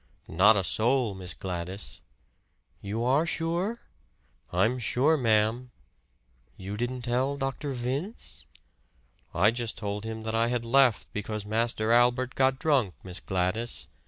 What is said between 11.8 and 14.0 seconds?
Albert got drunk, Miss Gladys.